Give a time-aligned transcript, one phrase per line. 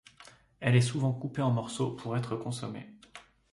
[0.61, 2.89] Elle est souvent coupée en morceaux pour être consommée.